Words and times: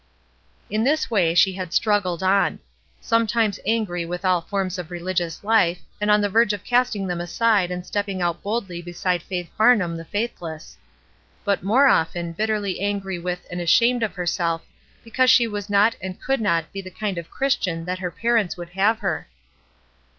In 0.67 0.83
this 0.83 1.11
way 1.11 1.35
she 1.35 1.53
had 1.53 1.73
struggled 1.73 2.23
on; 2.23 2.57
sometimes 2.99 3.59
angry 3.67 4.03
with 4.03 4.25
all 4.25 4.41
forms 4.41 4.79
of 4.79 4.89
religious 4.89 5.41
Ufe, 5.41 5.77
and 6.01 6.09
on 6.09 6.21
the 6.21 6.27
verge 6.27 6.53
of 6.53 6.63
casting 6.63 7.05
them 7.05 7.21
aside 7.21 7.69
and 7.69 7.85
stepping 7.85 8.19
out 8.19 8.43
WORDS 8.43 8.67
137 8.67 8.67
boldly 8.67 8.81
beside 8.81 9.21
Faith 9.21 9.51
Farnham 9.55 9.95
the 9.97 10.03
faithless; 10.05 10.75
but 11.45 11.61
more 11.61 11.85
often 11.85 12.31
bitterly 12.33 12.79
angry 12.79 13.19
with 13.19 13.45
and 13.51 13.61
ashamed 13.61 14.01
of 14.01 14.15
herself 14.15 14.63
because 15.03 15.29
she 15.29 15.45
was 15.45 15.69
not 15.69 15.95
and 16.01 16.19
could 16.19 16.41
not 16.41 16.73
be 16.73 16.81
the 16.81 16.89
kind 16.89 17.19
of 17.19 17.29
Christian 17.29 17.85
that 17.85 17.99
her 17.99 18.09
parents 18.09 18.57
would 18.57 18.69
have 18.69 18.97
her. 19.01 19.27